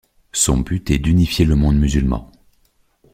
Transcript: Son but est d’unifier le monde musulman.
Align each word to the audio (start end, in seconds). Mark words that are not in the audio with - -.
Son 0.31 0.57
but 0.57 0.89
est 0.89 0.97
d’unifier 0.97 1.45
le 1.45 1.55
monde 1.55 1.77
musulman. 1.77 2.31